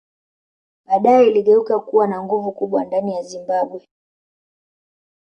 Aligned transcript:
Badae 0.85 1.27
iligeuka 1.27 1.79
kuwa 1.79 2.07
na 2.07 2.23
nguvu 2.23 2.51
kubwa 2.51 2.85
ndani 2.85 3.13
ya 3.15 3.21
Zimbabwe 3.23 3.87